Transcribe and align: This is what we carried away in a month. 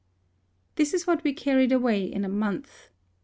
This 0.77 0.95
is 0.95 1.05
what 1.05 1.23
we 1.23 1.31
carried 1.31 1.71
away 1.71 2.03
in 2.03 2.25
a 2.25 2.27
month. 2.27 2.89